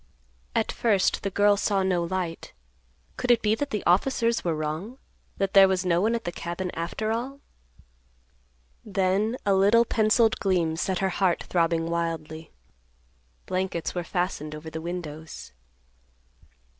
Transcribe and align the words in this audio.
At 0.55 0.71
first 0.71 1.21
the 1.21 1.29
girl 1.29 1.55
saw 1.57 1.83
no 1.83 2.03
light. 2.03 2.53
Could 3.17 3.29
it 3.29 3.43
be 3.43 3.53
that 3.53 3.69
the 3.69 3.83
officers 3.85 4.43
were 4.43 4.55
wrong? 4.55 4.97
that 5.37 5.53
there 5.53 5.67
was 5.67 5.85
no 5.85 6.01
one 6.01 6.15
at 6.15 6.23
the 6.23 6.31
cabin 6.31 6.71
after 6.73 7.11
all? 7.11 7.39
Then 8.83 9.37
a 9.45 9.53
little 9.53 9.85
penciled 9.85 10.39
gleam 10.39 10.75
set 10.75 10.97
her 11.05 11.09
heart 11.09 11.43
throbbing 11.43 11.85
wildly. 11.87 12.49
Blankets 13.45 13.93
were 13.93 14.03
fastened 14.03 14.55
over 14.55 14.71
the 14.71 14.81
windows. 14.81 15.53